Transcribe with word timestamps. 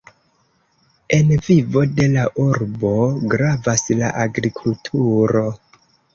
En 1.17 1.29
vivo 1.47 1.83
de 1.99 2.07
la 2.13 2.23
urbo 2.47 2.95
gravas 3.35 3.87
la 4.01 4.11
agrikulturo. 4.27 5.47